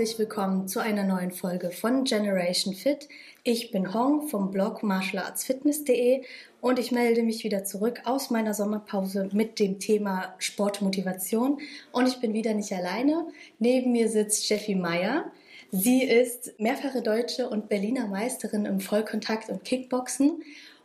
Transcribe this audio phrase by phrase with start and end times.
[0.00, 3.06] Herzlich willkommen zu einer neuen Folge von Generation Fit.
[3.44, 6.22] Ich bin Hong vom Blog martialartsfitness.de
[6.62, 11.58] und ich melde mich wieder zurück aus meiner Sommerpause mit dem Thema Sportmotivation.
[11.92, 13.26] Und ich bin wieder nicht alleine.
[13.58, 15.30] Neben mir sitzt Steffi Meyer.
[15.70, 20.42] Sie ist mehrfache deutsche und Berliner Meisterin im Vollkontakt und Kickboxen.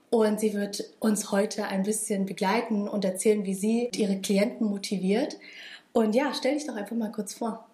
[0.10, 5.38] Und sie wird uns heute ein bisschen begleiten und erzählen, wie sie ihre Klienten motiviert.
[5.94, 7.66] Und ja, stell dich doch einfach mal kurz vor.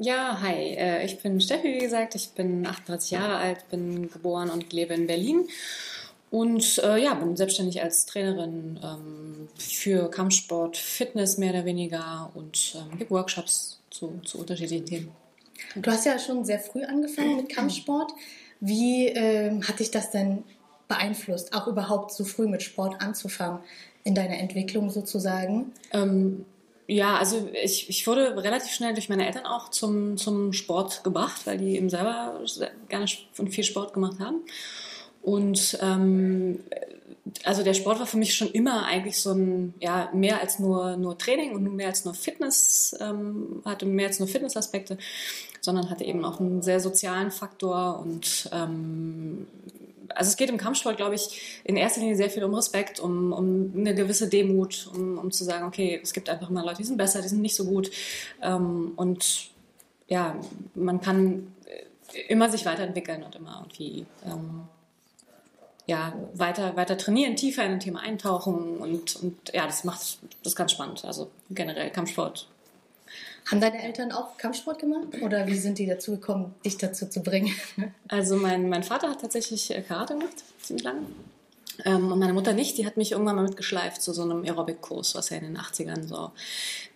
[0.00, 4.48] Ja, hi, äh, ich bin Steffi, wie gesagt, ich bin 38 Jahre alt, bin geboren
[4.48, 5.48] und lebe in Berlin
[6.30, 12.76] und äh, ja, bin selbstständig als Trainerin ähm, für Kampfsport, Fitness mehr oder weniger und
[12.76, 15.08] ähm, gebe Workshops zu, zu unterschiedlichen Themen.
[15.74, 18.12] Du hast ja schon sehr früh angefangen mit Kampfsport.
[18.60, 20.44] Wie ähm, hat dich das denn
[20.86, 23.58] beeinflusst, auch überhaupt so früh mit Sport anzufangen
[24.04, 25.72] in deiner Entwicklung sozusagen?
[25.92, 26.44] Ähm,
[26.90, 31.46] ja, also ich, ich wurde relativ schnell durch meine Eltern auch zum, zum Sport gebracht,
[31.46, 32.40] weil die eben selber
[32.88, 34.40] gerne und viel Sport gemacht haben.
[35.20, 36.60] Und ähm,
[37.44, 40.96] also der Sport war für mich schon immer eigentlich so ein, ja, mehr als nur,
[40.96, 44.96] nur Training und mehr als nur Fitness, ähm, hatte mehr als nur Fitnessaspekte,
[45.60, 49.46] sondern hatte eben auch einen sehr sozialen Faktor und ähm,
[50.14, 53.32] also es geht im Kampfsport, glaube ich, in erster Linie sehr viel um Respekt, um,
[53.32, 56.84] um eine gewisse Demut, um, um zu sagen, okay, es gibt einfach mal Leute, die
[56.84, 57.90] sind besser, die sind nicht so gut.
[58.42, 59.50] Ähm, und
[60.08, 60.36] ja,
[60.74, 61.52] man kann
[62.28, 64.62] immer sich weiterentwickeln und immer irgendwie ähm,
[65.86, 70.54] ja, weiter, weiter trainieren, tiefer in ein Thema eintauchen und, und ja, das macht das
[70.54, 71.04] ganz spannend.
[71.04, 72.46] Also generell Kampfsport
[73.50, 77.22] haben deine Eltern auch Kampfsport gemacht oder wie sind die dazu gekommen, dich dazu zu
[77.22, 77.54] bringen?
[78.08, 81.02] Also mein, mein Vater hat tatsächlich äh, Karate gemacht, ziemlich lange.
[81.84, 85.14] Ähm, und meine Mutter nicht, die hat mich irgendwann mal mitgeschleift zu so einem Aerobic-Kurs,
[85.14, 86.32] was ja in den 80ern so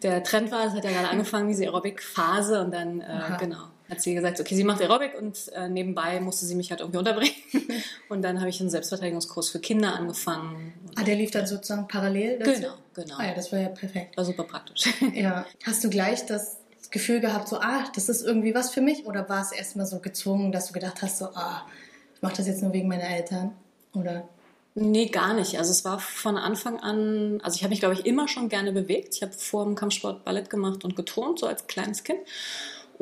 [0.02, 0.64] der Trend war.
[0.64, 4.54] Das hat ja gerade angefangen, diese Aerobic-Phase und dann, äh, genau, hat sie gesagt, okay,
[4.54, 7.34] sie macht Aerobic und äh, nebenbei musste sie mich halt irgendwie unterbringen.
[8.08, 10.72] und dann habe ich einen Selbstverteidigungskurs für Kinder angefangen.
[10.96, 12.60] Ah, der lief dann sozusagen parallel dazu?
[12.60, 13.14] Genau, genau.
[13.18, 14.16] Ah ja, das war ja perfekt.
[14.16, 14.92] War super praktisch.
[15.14, 15.46] ja.
[15.64, 16.56] Hast du gleich das
[16.90, 19.06] Gefühl gehabt, so, ah, das ist irgendwie was für mich?
[19.06, 21.66] Oder war es erstmal so gezwungen, dass du gedacht hast, so, ah,
[22.14, 23.52] ich mache das jetzt nur wegen meiner Eltern?
[23.94, 24.28] Oder?
[24.74, 25.58] Nee, gar nicht.
[25.58, 28.72] Also es war von Anfang an, also ich habe mich, glaube ich, immer schon gerne
[28.72, 29.14] bewegt.
[29.14, 32.20] Ich habe vor dem Kampfsport Ballett gemacht und geturnt, so als kleines Kind.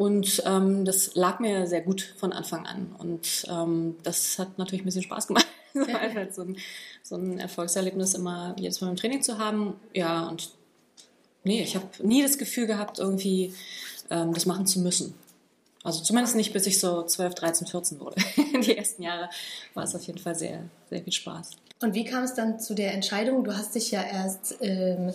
[0.00, 2.96] Und ähm, das lag mir sehr gut von Anfang an.
[2.96, 5.46] Und ähm, das hat natürlich ein bisschen Spaß gemacht.
[6.30, 6.56] so ein,
[7.02, 9.74] so ein Erfolgserlebnis immer jedes Mal im Training zu haben.
[9.92, 10.52] Ja, und
[11.44, 13.52] nee, ich habe nie das Gefühl gehabt, irgendwie
[14.08, 15.12] ähm, das machen zu müssen.
[15.84, 18.16] Also zumindest nicht, bis ich so 12, 13, 14 wurde.
[18.64, 19.28] Die ersten Jahre
[19.74, 21.50] war es auf jeden Fall sehr, sehr viel Spaß.
[21.82, 23.44] Und wie kam es dann zu der Entscheidung?
[23.44, 25.12] Du hast dich ja erst ähm,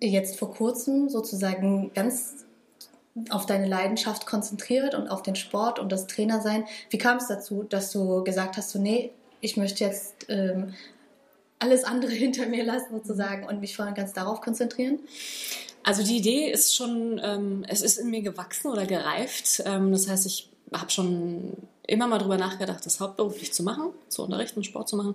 [0.00, 2.46] jetzt vor kurzem sozusagen ganz
[3.30, 6.64] auf deine Leidenschaft konzentriert und auf den Sport und das Trainersein.
[6.90, 10.74] Wie kam es dazu, dass du gesagt hast, so, nee, ich möchte jetzt ähm,
[11.58, 14.98] alles andere hinter mir lassen sozusagen und mich voll und ganz darauf konzentrieren?
[15.84, 19.62] Also die Idee ist schon, ähm, es ist in mir gewachsen oder gereift.
[19.66, 21.56] Ähm, das heißt, ich habe schon
[21.86, 25.14] immer mal drüber nachgedacht, das hauptberuflich zu machen, zu unterrichten, Sport zu machen,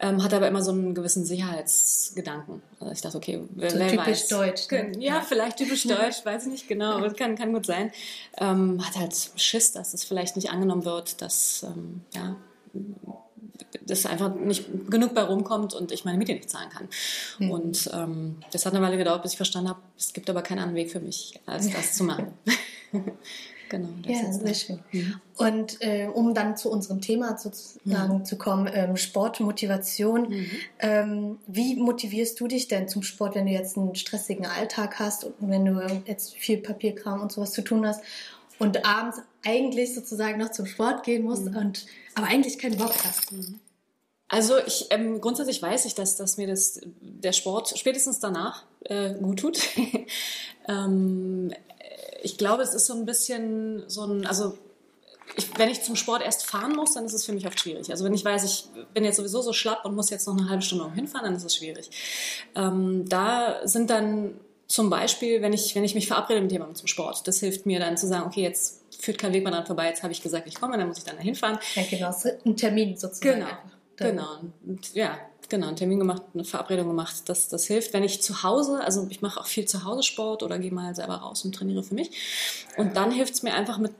[0.00, 2.62] ähm, hatte aber immer so einen gewissen Sicherheitsgedanken.
[2.80, 4.28] Also ich dachte, okay, wer, so wer typisch weiß.
[4.28, 4.70] deutsch.
[4.70, 4.92] Ne?
[4.98, 7.92] Ja, ja, vielleicht typisch deutsch, weiß ich nicht genau, aber kann, kann gut sein.
[8.38, 12.36] Ähm, hat halt Schiss, dass das vielleicht nicht angenommen wird, dass ähm, ja,
[13.84, 16.88] das einfach nicht genug bei rumkommt und ich meine Miete nicht zahlen kann.
[17.38, 17.50] Mhm.
[17.50, 20.58] Und ähm, das hat eine Weile gedauert, bis ich verstanden habe, es gibt aber keinen
[20.58, 22.32] anderen Weg für mich, als das zu machen.
[23.68, 23.88] Genau.
[24.06, 24.78] ja, sehr schön.
[24.92, 25.20] Mhm.
[25.36, 28.24] Und äh, um dann zu unserem Thema sozusagen mhm.
[28.24, 30.28] zu kommen, ähm, Sportmotivation.
[30.30, 30.50] Mhm.
[30.78, 35.24] Ähm, wie motivierst du dich denn zum Sport, wenn du jetzt einen stressigen Alltag hast
[35.24, 38.02] und wenn du jetzt viel Papierkram und sowas zu tun hast
[38.58, 41.56] und abends eigentlich sozusagen noch zum Sport gehen musst mhm.
[41.56, 43.32] und aber eigentlich keinen Bock hast?
[43.32, 43.60] Mhm.
[44.28, 49.14] Also ich ähm, grundsätzlich weiß ich, dass, dass mir das der Sport spätestens danach äh,
[49.14, 49.58] gut tut.
[50.68, 51.52] ähm,
[52.22, 54.58] ich glaube, es ist so ein bisschen so ein, also
[55.36, 57.90] ich, wenn ich zum Sport erst fahren muss, dann ist es für mich oft schwierig.
[57.90, 60.48] Also wenn ich weiß, ich bin jetzt sowieso so schlapp und muss jetzt noch eine
[60.48, 61.90] halbe Stunde hinfahren, dann ist es schwierig.
[62.54, 66.88] Ähm, da sind dann zum Beispiel, wenn ich, wenn ich mich verabrede mit jemandem zum
[66.88, 69.88] Sport, das hilft mir dann zu sagen, okay, jetzt führt kein Weg mehr dran vorbei,
[69.88, 71.58] jetzt habe ich gesagt, ich komme, dann muss ich dann dahin fahren.
[71.74, 72.14] Ja, genau,
[72.44, 73.40] ein Termin sozusagen.
[73.40, 73.50] Genau,
[73.96, 74.38] genau.
[74.66, 77.22] Und, ja, genau, einen Termin gemacht, eine Verabredung gemacht.
[77.26, 80.42] Das, das hilft, wenn ich zu Hause, also ich mache auch viel zu Hause Sport
[80.42, 82.10] oder gehe mal selber raus und trainiere für mich.
[82.76, 83.92] Und dann hilft es mir einfach mit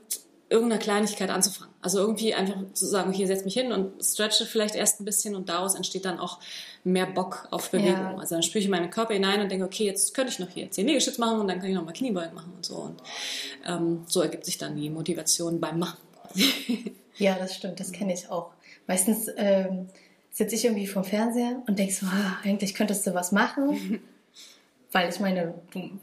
[0.49, 1.73] irgendeiner Kleinigkeit anzufangen.
[1.81, 5.35] Also irgendwie einfach zu sagen, okay, setz mich hin und stretche vielleicht erst ein bisschen
[5.35, 6.39] und daraus entsteht dann auch
[6.83, 8.13] mehr Bock auf Bewegung.
[8.13, 8.17] Ja.
[8.17, 10.49] Also dann spüre ich in meinen Körper hinein und denke, okay, jetzt könnte ich noch
[10.49, 12.75] hier zehn Liegestütze machen und dann kann ich noch mal Kniebeugen machen und so.
[12.75, 13.01] Und
[13.67, 15.97] ähm, so ergibt sich dann die Motivation beim Machen.
[17.17, 18.51] ja, das stimmt, das kenne ich auch.
[18.87, 19.89] Meistens ähm,
[20.37, 23.99] sitze ich irgendwie vom Fernseher und denke so, ah, eigentlich könntest du was machen.
[24.91, 25.55] Weil ich meine,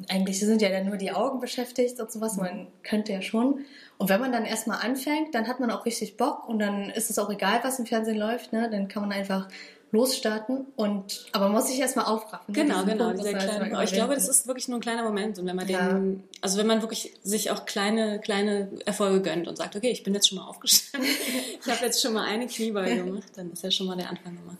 [0.08, 2.36] eigentlich sind ja dann nur die Augen beschäftigt und sowas.
[2.36, 3.64] Man könnte ja schon.
[3.96, 7.10] Und wenn man dann erstmal anfängt, dann hat man auch richtig Bock und dann ist
[7.10, 8.52] es auch egal, was im Fernsehen läuft.
[8.52, 8.68] Ne?
[8.68, 9.48] Dann kann man einfach
[9.94, 12.52] losstarten und aber man muss sich erstmal aufraffen.
[12.52, 12.62] Ne?
[12.62, 13.12] Genau, genau.
[13.12, 15.88] Punkt, kleine, ich glaube, das ist wirklich nur ein kleiner Moment und wenn man ja.
[15.88, 20.02] den, also wenn man wirklich sich auch kleine kleine Erfolge gönnt und sagt, okay, ich
[20.02, 21.08] bin jetzt schon mal aufgestanden,
[21.64, 24.36] ich habe jetzt schon mal eine Kniebeuge gemacht, dann ist ja schon mal der Anfang
[24.36, 24.58] gemacht.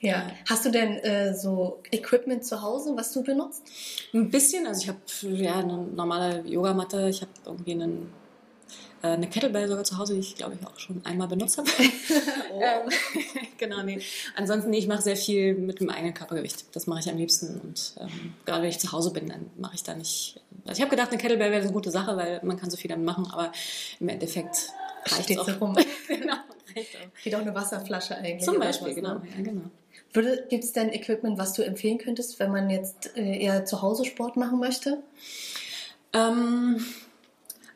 [0.00, 0.30] Ja.
[0.48, 3.62] Hast du denn äh, so Equipment zu Hause, was du benutzt?
[4.14, 4.66] Ein bisschen.
[4.66, 7.08] Also ich habe ja eine normale Yogamatte.
[7.10, 8.10] Ich habe irgendwie einen,
[9.08, 11.68] eine Kettlebell sogar zu Hause, die ich glaube ich auch schon einmal benutzt habe.
[12.52, 12.60] oh.
[12.60, 12.90] ähm,
[13.58, 14.00] genau, nee.
[14.36, 16.64] Ansonsten, nee, ich mache sehr viel mit dem eigenen Körpergewicht.
[16.74, 17.60] Das mache ich am liebsten.
[17.60, 20.40] Und ähm, gerade wenn ich zu Hause bin, dann mache ich da nicht.
[20.64, 22.90] Also ich habe gedacht, eine Kettlebell wäre eine gute Sache, weil man kann so viel
[22.90, 23.52] damit machen, aber
[23.98, 24.68] im Endeffekt
[25.06, 25.60] reicht es auch.
[25.60, 25.76] rum.
[26.06, 26.36] genau.
[27.24, 28.44] Geht auch eine Wasserflasche eigentlich.
[28.44, 29.14] Zum Beispiel, genau.
[29.14, 29.22] Ne?
[29.36, 29.62] Ja, genau.
[30.48, 34.04] Gibt es denn Equipment, was du empfehlen könntest, wenn man jetzt äh, eher zu Hause
[34.04, 34.98] Sport machen möchte?
[36.12, 36.84] Ähm,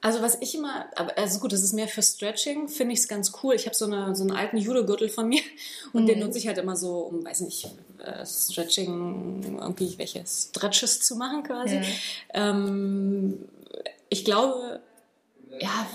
[0.04, 0.84] also was ich immer,
[1.16, 3.54] also gut, das ist mehr für Stretching, finde ich es ganz cool.
[3.54, 5.40] Ich habe so, eine, so einen alten Judo-Gürtel von mir
[5.94, 6.06] und mhm.
[6.06, 7.70] den nutze ich halt immer so, um, weiß nicht,
[8.04, 11.76] äh, Stretching, irgendwie welche Stretches zu machen quasi.
[11.76, 11.82] Ja.
[12.34, 13.48] Ähm,
[14.10, 14.80] ich glaube,
[15.58, 15.86] ja,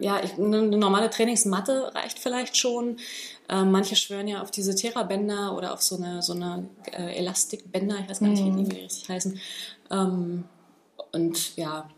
[0.00, 2.96] ja, ich, eine normale Trainingsmatte reicht vielleicht schon.
[3.50, 7.98] Ähm, manche schwören ja auf diese Therabänder oder auf so eine, so eine äh, Elastikbänder,
[8.00, 8.60] ich weiß gar nicht, mhm.
[8.60, 9.38] wie die richtig heißen.
[9.90, 10.44] Ähm,
[11.12, 11.90] und ja,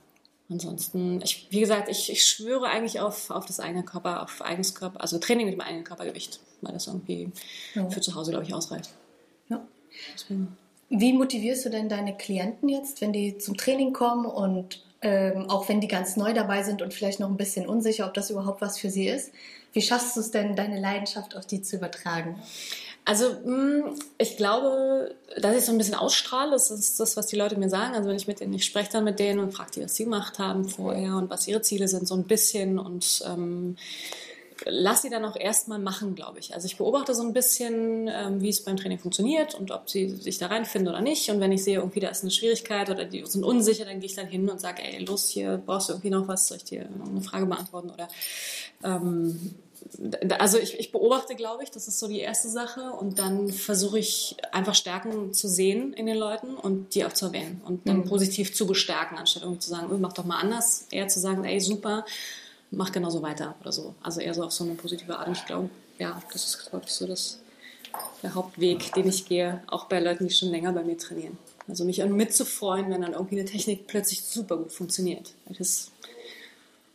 [0.55, 4.75] ansonsten, ich, wie gesagt, ich, ich schwöre eigentlich auf, auf das eigene Körper, auf eigenes
[4.75, 7.31] Körper, also Training mit dem eigenen Körpergewicht, weil das irgendwie
[7.75, 7.89] ja.
[7.91, 8.91] für zu Hause, glaube ich, ausreicht.
[9.49, 9.61] Ja.
[10.15, 10.56] Deswegen.
[10.91, 15.69] Wie motivierst du denn deine Klienten jetzt, wenn die zum Training kommen und ähm, auch
[15.69, 18.61] wenn die ganz neu dabei sind und vielleicht noch ein bisschen unsicher, ob das überhaupt
[18.61, 19.33] was für sie ist?
[19.73, 22.41] Wie schaffst du es denn, deine Leidenschaft auf die zu übertragen?
[23.05, 27.37] Also mm, ich glaube, dass ich so ein bisschen ausstrahle, das ist das, was die
[27.37, 27.95] Leute mir sagen.
[27.95, 30.05] Also wenn ich mit denen, ich spreche dann mit denen und frage die, was sie
[30.05, 33.77] gemacht haben vorher und was ihre Ziele sind, so ein bisschen und ähm,
[34.65, 36.55] lass sie dann auch erstmal machen, glaube ich.
[36.55, 40.09] Also ich beobachte so ein bisschen, ähm, wie es beim Training funktioniert und ob sie
[40.09, 41.29] sich da reinfinden oder nicht.
[41.31, 44.09] Und wenn ich sehe, irgendwie da ist eine Schwierigkeit oder die sind unsicher, dann gehe
[44.09, 46.65] ich dann hin und sage, ey, los, hier brauchst du irgendwie noch was, soll ich
[46.65, 48.09] dir eine Frage beantworten oder
[48.83, 49.55] ähm,
[50.38, 53.99] also ich, ich beobachte, glaube ich, das ist so die erste Sache und dann versuche
[53.99, 57.99] ich einfach Stärken zu sehen in den Leuten und die auch zu erwähnen und dann
[57.99, 58.05] mhm.
[58.05, 61.44] positiv zu bestärken, anstatt irgendwie zu sagen, oh, mach doch mal anders, eher zu sagen,
[61.44, 62.05] ey, super,
[62.70, 63.94] mach genauso weiter oder so.
[64.02, 65.29] Also eher so auf so eine positive Art.
[65.29, 67.41] Und ich glaube, ja, das ist, glaube ich, so das,
[68.23, 71.38] der Hauptweg, den ich gehe, auch bei Leuten, die schon länger bei mir trainieren.
[71.69, 75.32] Also mich mitzufreuen, wenn dann irgendwie eine Technik plötzlich super gut funktioniert.
[75.49, 75.91] Das,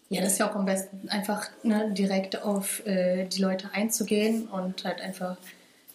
[0.10, 4.48] ja, das ist ja auch am besten, einfach ne, direkt auf äh, die Leute einzugehen
[4.48, 5.38] und halt einfach,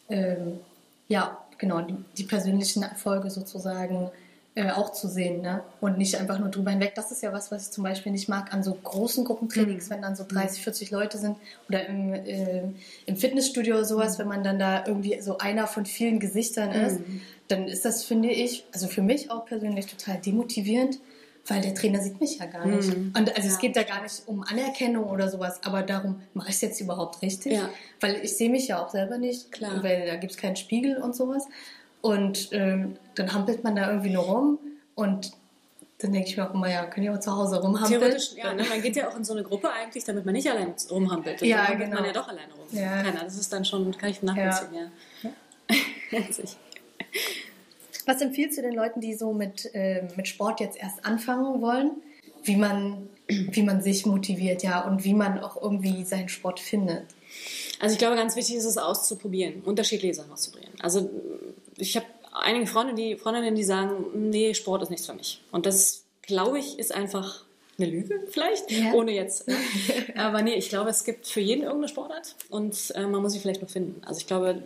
[0.08, 0.60] ähm,
[1.08, 4.10] ja, genau, die, die persönlichen Erfolge sozusagen
[4.54, 5.64] äh, auch zu sehen ne?
[5.80, 6.94] und nicht einfach nur drüber hinweg.
[6.94, 9.94] Das ist ja was, was ich zum Beispiel nicht mag an so großen Gruppentrainings, mhm.
[9.94, 11.36] wenn dann so 30, 40 Leute sind
[11.68, 12.62] oder im, äh,
[13.06, 14.22] im Fitnessstudio oder sowas, mhm.
[14.22, 17.20] wenn man dann da irgendwie so einer von vielen Gesichtern ist, mhm.
[17.48, 21.00] dann ist das, finde ich, also für mich auch persönlich total demotivierend,
[21.46, 22.96] weil der Trainer sieht mich ja gar nicht.
[22.96, 23.12] Mhm.
[23.16, 23.54] Und also ja.
[23.54, 26.80] es geht da gar nicht um Anerkennung oder sowas, aber darum, mache ich es jetzt
[26.80, 27.52] überhaupt richtig?
[27.52, 27.68] Ja.
[28.00, 29.82] Weil ich sehe mich ja auch selber nicht, Klar.
[29.82, 31.46] weil da gibt es keinen Spiegel und sowas.
[32.00, 34.58] Und ähm, dann hampelt man da irgendwie nur rum
[34.94, 35.32] und
[35.98, 38.00] dann denke ich mir auch immer, ja, können ich auch zu Hause rumhampeln.
[38.00, 38.64] Theoretisch, ja, ne?
[38.68, 41.40] man geht ja auch in so eine Gruppe eigentlich, damit man nicht allein rumhampelt.
[41.40, 41.96] Und ja, dann genau.
[41.96, 42.66] man ja doch alleine rum.
[42.72, 43.02] Ja.
[43.02, 45.30] Keiner, das ist dann schon, kann ich nachvollziehen, ja.
[46.10, 46.20] ja.
[48.06, 51.92] Was empfiehlst du den Leuten, die so mit, äh, mit Sport jetzt erst anfangen wollen?
[52.42, 57.04] Wie man, wie man sich motiviert, ja, und wie man auch irgendwie seinen Sport findet?
[57.80, 60.74] Also ich glaube, ganz wichtig ist es auszuprobieren, unterschiedliche Sachen auszuprobieren.
[60.80, 61.08] Also
[61.78, 65.42] ich habe einige Freunde, die, Freundinnen, die sagen, nee, Sport ist nichts für mich.
[65.50, 67.44] Und das, glaube ich, ist einfach
[67.78, 68.92] eine Lüge vielleicht, ja.
[68.92, 69.48] ohne jetzt.
[69.48, 69.56] Ne?
[70.16, 73.40] Aber nee, ich glaube, es gibt für jeden irgendeine Sportart und äh, man muss sie
[73.40, 74.00] vielleicht nur finden.
[74.04, 74.62] Also ich glaube,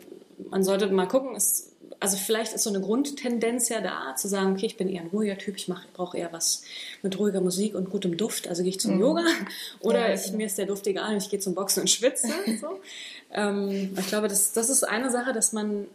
[0.51, 4.53] man sollte mal gucken, es, also vielleicht ist so eine Grundtendenz ja da, zu sagen,
[4.53, 6.63] okay, ich bin eher ein ruhiger Typ, ich, brauche eher was
[7.03, 9.01] mit ruhiger Musik und gutem Duft, also gehe ich zum mhm.
[9.01, 9.25] Yoga
[9.81, 12.29] oder ja, ich, mir ist der Duft egal, ich gehe zum Boxen und schwitze.
[12.61, 12.81] So.
[13.33, 15.87] ähm, ich glaube, das, das ist eine Sache, dass man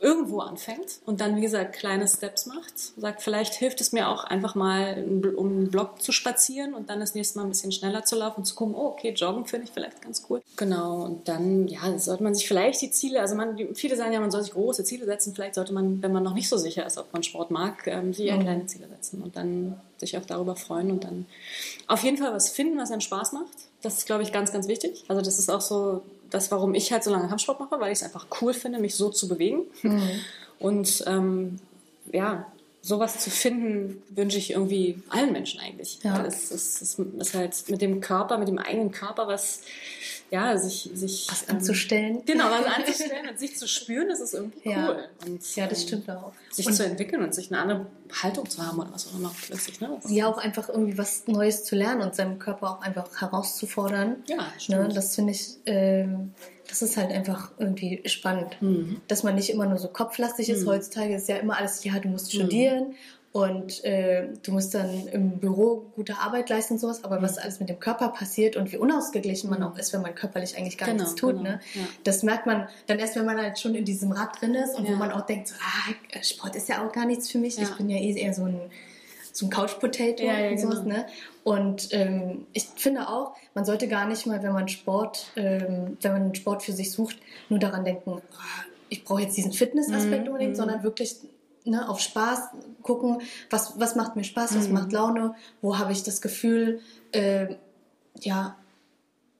[0.00, 2.78] irgendwo anfängt und dann, wie gesagt, kleine Steps macht.
[2.96, 5.04] Sagt, vielleicht hilft es mir auch einfach mal,
[5.36, 8.38] um einen Block zu spazieren und dann das nächste Mal ein bisschen schneller zu laufen
[8.38, 10.42] und zu gucken, oh, okay, joggen finde ich vielleicht ganz cool.
[10.56, 14.20] Genau, und dann, ja, sollte man sich vielleicht die Ziele, also man, viele sagen ja,
[14.20, 15.34] man soll sich große Ziele setzen.
[15.34, 18.12] Vielleicht sollte man, wenn man noch nicht so sicher ist, ob man Sport mag, ähm,
[18.12, 18.42] sich eher mhm.
[18.42, 21.26] kleine Ziele setzen und dann sich auch darüber freuen und dann
[21.86, 23.46] auf jeden Fall was finden, was einem Spaß macht.
[23.82, 25.04] Das ist, glaube ich, ganz, ganz wichtig.
[25.08, 27.98] Also das ist auch so das, warum ich halt so lange Kampfsport mache, weil ich
[27.98, 29.62] es einfach cool finde, mich so zu bewegen.
[29.82, 30.10] Mhm.
[30.58, 31.58] Und ähm,
[32.12, 32.46] ja,
[32.86, 35.98] sowas zu finden, wünsche ich irgendwie allen Menschen eigentlich.
[36.04, 36.24] Ja.
[36.24, 39.62] Es, es, es, ist halt mit dem Körper, mit dem eigenen Körper was,
[40.30, 42.22] ja, sich, sich was ähm, anzustellen.
[42.26, 44.72] Genau, was anzustellen und sich zu spüren, das ist irgendwie cool.
[44.72, 46.32] Ja, und, ja das ähm, stimmt auch.
[46.52, 47.86] Sich und zu entwickeln und sich eine andere
[48.22, 49.80] Haltung zu haben oder was auch immer plötzlich.
[49.80, 49.98] Ne?
[50.08, 54.22] Ja, auch einfach irgendwie was Neues zu lernen und seinem Körper auch einfach herauszufordern.
[54.28, 54.44] Ja, ne?
[54.58, 54.88] stimmt.
[54.88, 54.94] Ne?
[54.94, 55.56] Das finde ich.
[55.66, 56.32] Ähm,
[56.68, 59.00] das ist halt einfach irgendwie spannend, mhm.
[59.08, 60.64] dass man nicht immer nur so kopflastig ist.
[60.64, 60.70] Mhm.
[60.70, 62.38] Heutzutage ist ja immer alles, ja, du musst mhm.
[62.38, 62.94] studieren
[63.32, 67.42] und äh, du musst dann im Büro gute Arbeit leisten und sowas, aber was mhm.
[67.42, 69.66] alles mit dem Körper passiert und wie unausgeglichen man mhm.
[69.66, 71.42] auch ist, wenn man körperlich eigentlich gar genau, nichts tut, genau.
[71.42, 71.60] ne?
[71.74, 71.82] Ja.
[72.04, 74.86] das merkt man dann erst, wenn man halt schon in diesem Rad drin ist und
[74.86, 74.92] ja.
[74.92, 77.64] wo man auch denkt, so, ah, Sport ist ja auch gar nichts für mich, ja.
[77.64, 78.58] ich bin ja eh eher so ein
[79.44, 80.96] ein Couch Potato ja, und sowas, genau.
[80.96, 81.06] ne?
[81.44, 86.12] Und ähm, ich finde auch, man sollte gar nicht mal, wenn man Sport, ähm, wenn
[86.12, 88.20] man Sport für sich sucht, nur daran denken, oh,
[88.88, 90.28] ich brauche jetzt diesen Fitnessaspekt mhm.
[90.28, 91.16] unbedingt, sondern wirklich
[91.64, 92.48] ne, auf Spaß
[92.82, 94.74] gucken, was, was macht mir Spaß, was mhm.
[94.74, 96.80] macht Laune, wo habe ich das Gefühl,
[97.12, 97.54] äh,
[98.20, 98.56] ja,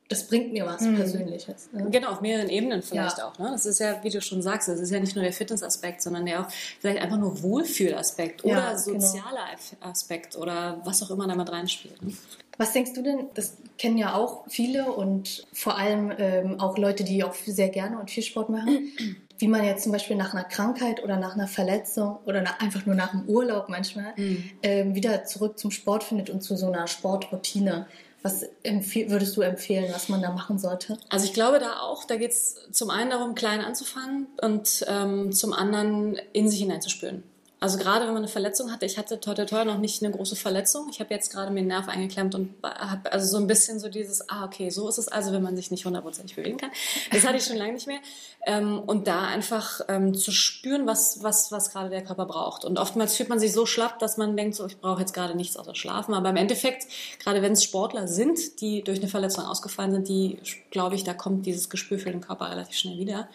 [0.09, 0.97] das bringt mir was mhm.
[0.97, 1.69] Persönliches.
[1.73, 1.89] Ne?
[1.91, 3.29] Genau, auf mehreren Ebenen vielleicht ja.
[3.29, 3.39] auch.
[3.39, 3.49] Ne?
[3.51, 6.27] Das ist ja, wie du schon sagst, das ist ja nicht nur der Fitnessaspekt, sondern
[6.27, 9.01] ja auch vielleicht einfach nur Wohlfühlaspekt oder ja, genau.
[9.01, 9.91] sozialer genau.
[9.91, 12.01] Aspekt oder was auch immer da mit reinspielt.
[12.03, 12.13] Ne?
[12.59, 13.27] Was denkst du denn?
[13.35, 17.99] Das kennen ja auch viele und vor allem ähm, auch Leute, die auch sehr gerne
[17.99, 18.93] und viel Sport machen.
[19.39, 22.87] Wie man jetzt zum Beispiel nach einer Krankheit oder nach einer Verletzung oder nach, einfach
[22.87, 24.51] nur nach einem Urlaub manchmal mhm.
[24.63, 27.87] ähm, wieder zurück zum Sport findet und zu so einer Sportroutine.
[28.26, 30.99] Was würdest du empfehlen, was man da machen sollte?
[31.11, 35.30] Also ich glaube da auch, da geht es zum einen darum, klein anzufangen und ähm,
[35.30, 37.23] zum anderen in sich hineinzuspüren.
[37.59, 40.37] Also gerade wenn man eine Verletzung hatte, ich hatte heute teuer noch nicht eine große
[40.37, 40.89] Verletzung.
[40.91, 43.89] Ich habe jetzt gerade mir den Nerv eingeklemmt und habe also so ein bisschen so
[43.89, 46.71] dieses, ah okay, so ist es also, wenn man sich nicht hundertprozentig bewegen kann.
[47.13, 48.01] Das hatte ich schon lange nicht mehr.
[48.45, 52.67] Ähm, und da einfach ähm, zu spüren, was, was, was gerade der Körper braucht.
[52.67, 55.35] Und oftmals fühlt man sich so schlapp, dass man denkt, so ich brauche jetzt gerade
[55.35, 56.13] nichts außer Schlafen.
[56.13, 56.87] Aber im Endeffekt,
[57.21, 60.39] gerade wenn es Sportler sind, die durch eine Verletzung ausgefallen sind, die,
[60.71, 63.29] glaube ich, da kommt dieses Gespür für den Körper relativ schnell wieder.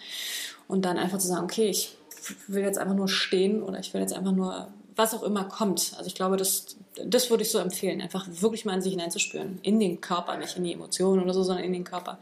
[0.67, 1.97] Und dann einfach zu sagen, okay, ich
[2.47, 5.93] will jetzt einfach nur stehen oder ich will jetzt einfach nur, was auch immer kommt.
[5.97, 9.59] Also ich glaube, das, das würde ich so empfehlen, einfach wirklich mal in sich hineinzuspüren.
[9.63, 12.19] In den Körper, nicht in die Emotionen oder so, sondern in den Körper.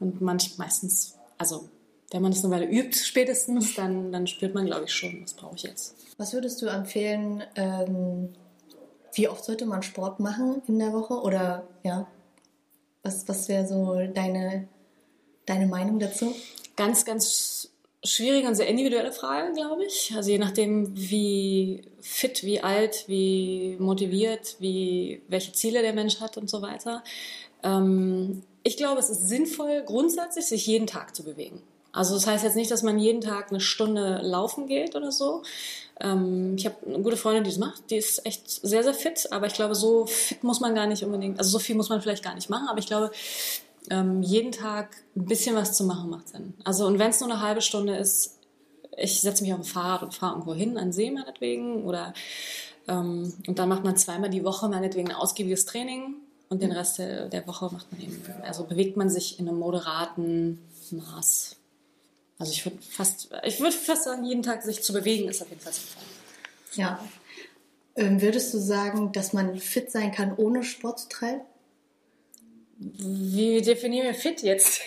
[0.00, 1.68] Und manch, meistens, also
[2.10, 5.34] wenn man das eine Weile übt, spätestens, dann, dann spürt man, glaube ich, schon, was
[5.34, 5.96] brauche ich jetzt.
[6.16, 8.34] Was würdest du empfehlen, ähm,
[9.14, 11.14] wie oft sollte man Sport machen in der Woche?
[11.14, 12.06] Oder ja,
[13.02, 14.68] was, was wäre so deine,
[15.46, 16.34] deine Meinung dazu?
[16.76, 17.70] Ganz, ganz
[18.04, 20.12] schwierige und sehr individuelle Frage, glaube ich.
[20.14, 26.36] Also je nachdem, wie fit, wie alt, wie motiviert, wie welche Ziele der Mensch hat
[26.36, 27.02] und so weiter.
[27.62, 31.62] Ähm, ich glaube, es ist sinnvoll, grundsätzlich sich jeden Tag zu bewegen.
[31.92, 35.42] Also das heißt jetzt nicht, dass man jeden Tag eine Stunde laufen geht oder so.
[36.00, 37.90] Ähm, ich habe eine gute Freundin, die das macht.
[37.90, 39.28] Die ist echt sehr, sehr fit.
[39.30, 42.02] Aber ich glaube, so fit muss man gar nicht unbedingt, also so viel muss man
[42.02, 42.66] vielleicht gar nicht machen.
[42.68, 43.12] Aber ich glaube,
[43.90, 46.54] ähm, jeden Tag ein bisschen was zu machen, macht Sinn.
[46.64, 48.38] Also und wenn es nur eine halbe Stunde ist,
[48.96, 52.14] ich setze mich auf ein Fahrrad und fahre irgendwo hin, an See meinetwegen, oder
[52.88, 56.14] ähm, und dann macht man zweimal die Woche meinetwegen ein ausgiebiges Training
[56.48, 59.58] und den Rest der, der Woche macht man eben, also bewegt man sich in einem
[59.58, 60.60] moderaten
[60.90, 61.56] Maß.
[62.38, 65.48] Also ich würde fast, ich würde fast sagen, jeden Tag sich zu bewegen ist auf
[65.48, 66.02] jeden Fall sinnvoll.
[66.74, 66.98] Ja.
[67.96, 71.42] Ähm, würdest du sagen, dass man fit sein kann, ohne Sport zu treiben?
[72.84, 74.82] Wie definieren wir fit jetzt?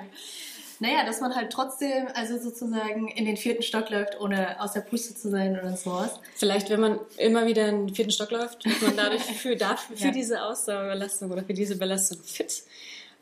[0.80, 4.80] naja, dass man halt trotzdem, also sozusagen in den vierten Stock läuft, ohne aus der
[4.80, 6.18] Puste zu sein oder sowas.
[6.34, 9.96] Vielleicht, wenn man immer wieder in den vierten Stock läuft, wird man dadurch für, dafür,
[9.96, 10.10] für ja.
[10.10, 12.64] diese Ausdauerbelastung oder für diese Belastung fit.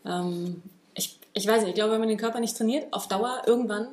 [0.07, 0.63] Ähm,
[0.95, 3.89] ich, ich weiß nicht, ich glaube, wenn man den Körper nicht trainiert, auf Dauer irgendwann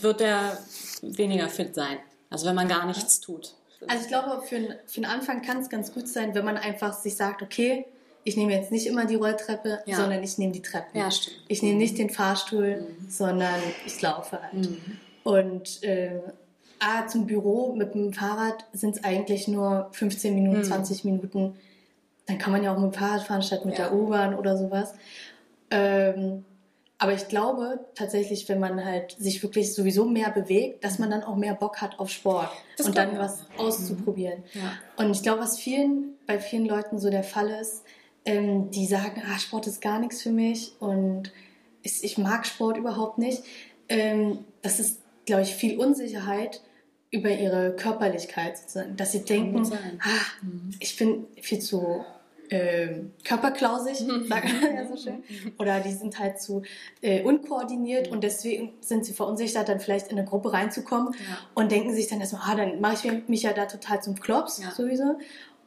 [0.00, 0.58] wird er
[1.00, 1.98] weniger fit sein.
[2.28, 3.54] Also wenn man gar nichts tut.
[3.86, 6.92] Also ich glaube, für, für den Anfang kann es ganz gut sein, wenn man einfach
[6.92, 7.86] sich sagt, okay,
[8.24, 9.96] ich nehme jetzt nicht immer die Rolltreppe, ja.
[9.96, 10.98] sondern ich nehme die Treppe.
[10.98, 11.36] Ja, stimmt.
[11.48, 13.10] Ich nehme nicht den Fahrstuhl, mhm.
[13.10, 14.54] sondern ich laufe halt.
[14.54, 14.98] Mhm.
[15.24, 16.20] Und äh,
[16.78, 20.64] A, zum Büro mit dem Fahrrad sind es eigentlich nur 15 Minuten, mhm.
[20.64, 21.56] 20 Minuten.
[22.26, 23.88] Dann kann man ja auch mit dem Fahrrad fahren statt mit ja.
[23.88, 24.94] der U-Bahn oder sowas.
[25.70, 26.44] Ähm,
[26.98, 31.22] Aber ich glaube tatsächlich, wenn man halt sich wirklich sowieso mehr bewegt, dass man dann
[31.22, 33.66] auch mehr Bock hat auf Sport Das und dann was auch.
[33.66, 34.44] auszuprobieren.
[34.54, 34.72] Ja.
[34.96, 37.84] Und ich glaube, was vielen, bei vielen Leuten so der Fall ist,
[38.28, 41.32] ähm, die sagen, ah, Sport ist gar nichts für mich und
[41.82, 43.42] ich, ich mag Sport überhaupt nicht.
[43.88, 46.60] Ähm, das ist, glaube ich, viel Unsicherheit
[47.10, 49.62] über ihre Körperlichkeit sozusagen, dass sie denken,
[50.00, 50.46] ah,
[50.78, 52.04] ich bin viel zu
[52.50, 55.22] ähm, körperklausig, sagt man ja so schön.
[55.58, 56.62] Oder die sind halt zu
[57.02, 61.38] äh, unkoordiniert und deswegen sind sie verunsichert, dann vielleicht in eine Gruppe reinzukommen Ja.
[61.54, 64.60] und denken sich dann erstmal, ah, dann mache ich mich ja da total zum Klops
[64.62, 64.70] Ja.
[64.70, 65.18] sowieso.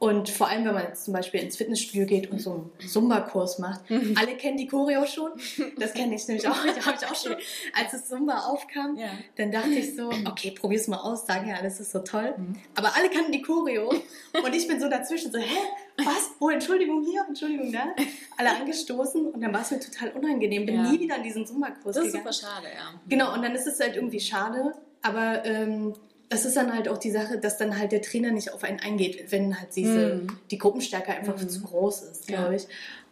[0.02, 3.60] Und vor allem, wenn man jetzt zum Beispiel ins Fitnessstudio geht und so einen Zumba-Kurs
[3.60, 3.82] macht.
[4.16, 5.30] Alle kennen die Choreo schon.
[5.78, 6.56] Das kenne ich nämlich auch.
[6.66, 7.36] Das habe ich auch schon.
[7.72, 9.10] Als das Zumba aufkam, Ja.
[9.36, 11.24] dann dachte ich so, okay, probier's mal aus.
[11.24, 12.34] Sagen ja, alles ist so toll.
[12.36, 12.56] Mhm.
[12.74, 13.90] Aber alle kannten die Choreo.
[13.90, 15.56] Und ich bin so dazwischen so, hä?
[15.98, 16.32] Was?
[16.40, 17.94] Oh, Entschuldigung hier, Entschuldigung da.
[18.36, 19.26] Alle angestoßen.
[19.26, 20.66] Und dann war es mir total unangenehm.
[20.66, 20.90] Bin Ja.
[20.90, 22.32] nie wieder in diesen Zumba-Kurs Das ist gegangen.
[22.32, 23.00] super schade, ja.
[23.08, 25.94] Genau, und dann ist es halt irgendwie schade, aber ähm,
[26.32, 28.80] das ist dann halt auch die Sache, dass dann halt der Trainer nicht auf einen
[28.80, 30.38] eingeht, wenn halt diese, Mhm.
[30.50, 32.52] die Gruppenstärke einfach zu groß ist, glaube Ja.
[32.56, 32.66] ich.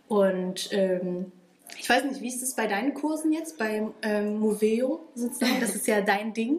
[0.09, 1.31] Und ähm,
[1.79, 5.61] ich weiß nicht, wie ist es bei deinen Kursen jetzt, beim ähm, Moveo sozusagen?
[5.61, 6.59] Das ist ja dein Ding.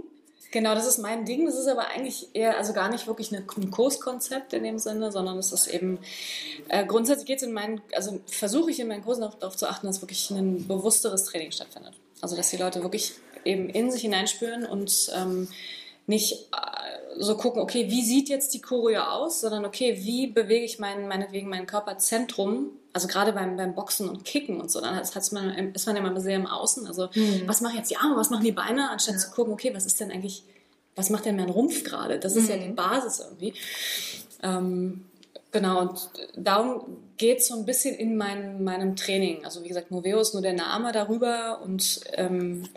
[0.52, 1.46] Genau, das ist mein Ding.
[1.46, 5.12] Das ist aber eigentlich eher, also gar nicht wirklich eine, ein Kurskonzept in dem Sinne,
[5.12, 6.00] sondern es ist eben,
[6.70, 9.68] äh, grundsätzlich geht es in meinen, also versuche ich in meinen Kursen auch darauf zu
[9.68, 11.94] achten, dass wirklich ein bewussteres Training stattfindet.
[12.22, 13.14] Also, dass die Leute wirklich
[13.46, 15.48] eben in sich hineinspüren und ähm,
[16.12, 20.64] nicht äh, so gucken, okay, wie sieht jetzt die Choreo aus, sondern okay, wie bewege
[20.64, 24.96] ich mein, meinetwegen mein Körperzentrum, also gerade beim, beim Boxen und Kicken und so, dann
[24.96, 27.10] hat, hat's man, ist man immer sehr im Außen, also
[27.46, 30.00] was machen jetzt die Arme, was machen die Beine, anstatt zu gucken, okay, was ist
[30.00, 30.44] denn eigentlich,
[30.96, 32.20] was macht denn mein Rumpf gerade?
[32.20, 33.54] Das ist ja die Basis irgendwie.
[34.44, 35.06] Ähm,
[35.52, 39.46] genau, und darum geht es so ein bisschen in mein, meinem Training.
[39.46, 42.68] Also wie gesagt, Moveo ist nur der Name darüber und ähm,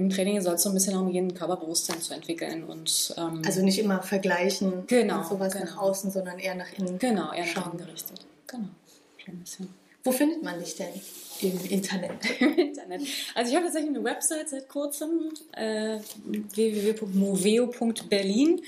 [0.00, 3.62] im Training soll es so ein bisschen darum gehen, Körperbewusstsein zu entwickeln und ähm, Also
[3.62, 5.64] nicht immer vergleichen Genau, und sowas genau.
[5.66, 6.98] nach außen, sondern eher nach innen.
[6.98, 7.72] genau, eher nach schauen.
[7.74, 8.20] innen gerichtet.
[8.46, 8.68] Genau.
[10.02, 10.88] Wo findet man dich denn
[11.42, 12.12] im Internet?
[12.40, 13.02] im Internet.
[13.34, 15.98] Also ich habe tatsächlich eine Website seit kurzem, äh,
[16.54, 18.60] www.moveo.berlin.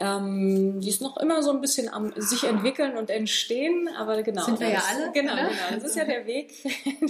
[0.00, 4.44] Ähm, die ist noch immer so ein bisschen am sich entwickeln und entstehen, aber genau.
[4.44, 5.48] Sind wir ja alle, Genau, genau.
[5.74, 6.54] Das ist ja der Weg,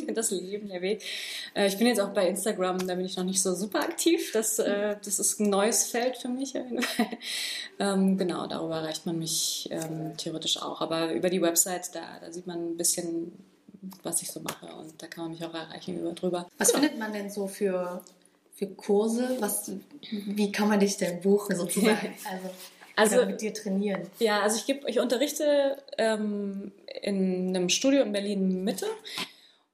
[0.15, 1.03] das Leben, der Weg.
[1.55, 4.33] Äh, ich bin jetzt auch bei Instagram, da bin ich noch nicht so super aktiv.
[4.33, 6.55] Das, äh, das ist ein neues Feld für mich.
[7.79, 10.81] ähm, genau, darüber erreicht man mich ähm, theoretisch auch.
[10.81, 13.33] Aber über die Website, da, da sieht man ein bisschen,
[14.03, 16.49] was ich so mache und da kann man mich auch erreichen über drüber.
[16.57, 18.03] Was findet man denn so für,
[18.55, 19.37] für Kurse?
[19.41, 19.71] Was,
[20.11, 22.15] wie kann man dich denn buchen sozusagen?
[22.25, 22.49] Also,
[22.99, 24.03] Also- oder mit dir trainieren.
[24.19, 28.87] Ja, also ich, geb, ich unterrichte ähm, in einem Studio in Berlin Mitte.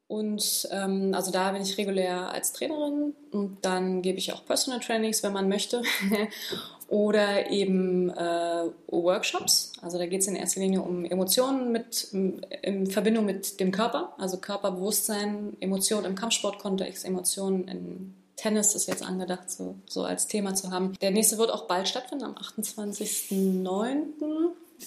[0.07, 4.81] Und ähm, also da bin ich regulär als Trainerin und dann gebe ich auch Personal
[4.81, 5.83] Trainings, wenn man möchte.
[6.89, 9.73] Oder eben äh, Workshops.
[9.81, 14.15] Also da geht es in erster Linie um Emotionen mit, in Verbindung mit dem Körper.
[14.19, 20.55] Also Körperbewusstsein, Emotionen im Kampfsportkontext, Emotionen in Tennis ist jetzt angedacht, so, so als Thema
[20.55, 20.94] zu haben.
[21.01, 23.97] Der nächste wird auch bald stattfinden, am 28.09.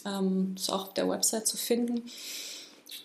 [0.05, 2.03] Ähm, ist auch auf der Website zu finden.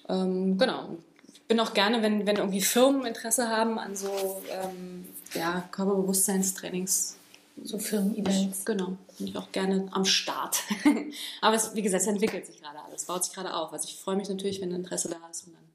[0.09, 0.97] Ähm, genau.
[1.33, 7.17] Ich bin auch gerne, wenn, wenn irgendwie Firmen Interesse haben an so ähm, ja, Körperbewusstseinstrainings.
[7.63, 8.65] So Firmen-Events.
[8.65, 10.63] Genau, bin ich auch gerne am Start.
[11.41, 13.73] Aber es, wie gesagt, es entwickelt sich gerade alles, baut sich gerade auf.
[13.73, 15.72] Also ich freue mich natürlich, wenn Interesse da ist und dann.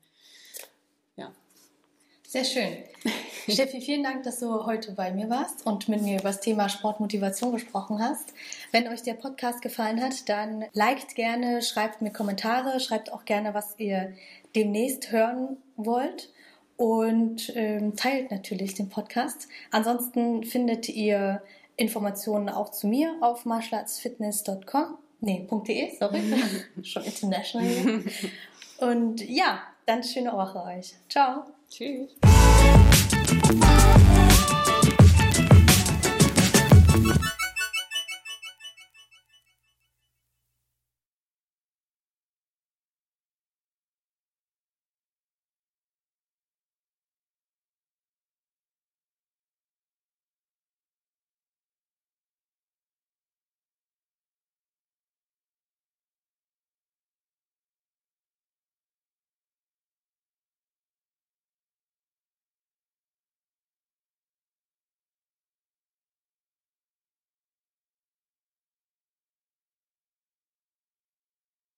[2.28, 2.78] Sehr schön.
[3.48, 6.68] Steffi, vielen Dank, dass du heute bei mir warst und mit mir über das Thema
[6.68, 8.34] Sportmotivation gesprochen hast.
[8.74, 13.54] Wenn euch der Podcast gefallen hat, dann liked gerne, schreibt mir Kommentare, schreibt auch gerne,
[13.54, 14.12] was ihr
[14.58, 16.30] demnächst hören wollt
[16.76, 19.48] und ähm, teilt natürlich den Podcast.
[19.72, 21.42] Ansonsten findet ihr
[21.78, 24.98] Informationen auch zu mir auf martialartsfitness.com.
[25.22, 26.22] Nee, .de, sorry.
[26.84, 28.04] Schon international.
[28.80, 30.94] Und ja, dann schöne Woche euch.
[31.08, 31.46] Ciao.
[31.70, 32.10] Tschüss.